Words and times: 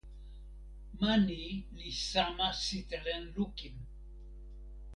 ma 0.99 1.13
ni 1.25 1.43
li 1.75 1.89
sama 2.09 2.47
sitelen 2.63 3.23
lukin! 3.35 3.75